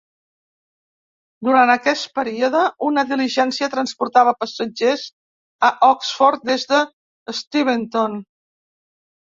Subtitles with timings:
[1.47, 5.07] Durant aquesta període, una diligència transportava passatgers
[5.69, 8.23] a Oxford des d'Steventon.